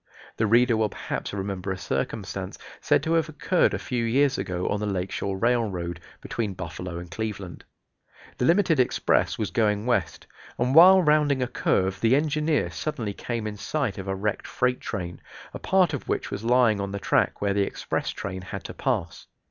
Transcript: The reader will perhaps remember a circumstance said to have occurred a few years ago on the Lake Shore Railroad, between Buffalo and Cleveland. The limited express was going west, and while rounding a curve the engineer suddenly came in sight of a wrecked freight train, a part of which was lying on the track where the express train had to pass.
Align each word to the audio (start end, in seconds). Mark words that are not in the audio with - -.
The 0.37 0.47
reader 0.47 0.75
will 0.75 0.89
perhaps 0.89 1.31
remember 1.31 1.71
a 1.71 1.77
circumstance 1.77 2.57
said 2.79 3.03
to 3.03 3.13
have 3.13 3.29
occurred 3.29 3.75
a 3.75 3.77
few 3.77 4.03
years 4.03 4.39
ago 4.39 4.67
on 4.67 4.79
the 4.79 4.87
Lake 4.87 5.11
Shore 5.11 5.37
Railroad, 5.37 5.99
between 6.21 6.55
Buffalo 6.55 6.97
and 6.97 7.11
Cleveland. 7.11 7.65
The 8.39 8.45
limited 8.45 8.79
express 8.79 9.37
was 9.37 9.51
going 9.51 9.85
west, 9.85 10.25
and 10.57 10.73
while 10.73 11.03
rounding 11.03 11.43
a 11.43 11.47
curve 11.47 12.01
the 12.01 12.15
engineer 12.15 12.71
suddenly 12.71 13.13
came 13.13 13.45
in 13.45 13.57
sight 13.57 13.99
of 13.99 14.07
a 14.07 14.15
wrecked 14.15 14.47
freight 14.47 14.81
train, 14.81 15.21
a 15.53 15.59
part 15.59 15.93
of 15.93 16.09
which 16.09 16.31
was 16.31 16.43
lying 16.43 16.81
on 16.81 16.91
the 16.93 16.97
track 16.99 17.39
where 17.39 17.53
the 17.53 17.61
express 17.61 18.09
train 18.09 18.41
had 18.41 18.63
to 18.63 18.73
pass. 18.73 19.27